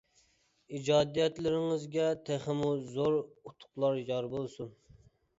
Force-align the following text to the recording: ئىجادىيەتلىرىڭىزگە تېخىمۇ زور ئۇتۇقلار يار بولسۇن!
ئىجادىيەتلىرىڭىزگە 0.77 2.07
تېخىمۇ 2.29 2.69
زور 2.95 3.17
ئۇتۇقلار 3.19 3.99
يار 4.07 4.31
بولسۇن! 4.33 4.73